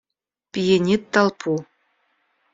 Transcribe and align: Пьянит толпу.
Пьянит 0.51 1.03
толпу. 1.13 1.51